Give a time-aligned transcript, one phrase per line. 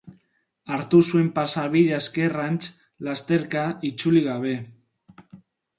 [0.75, 2.71] Hartu zuen pasabidea ezkerrantz,
[3.09, 4.61] lasterka, itzuli gabe.